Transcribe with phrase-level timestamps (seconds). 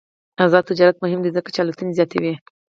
[0.45, 2.33] آزاد تجارت مهم دی ځکه چې الوتنې زیاتوي.